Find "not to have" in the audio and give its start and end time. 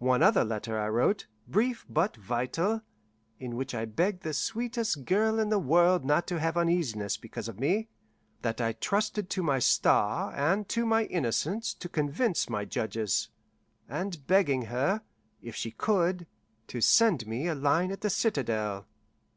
6.04-6.56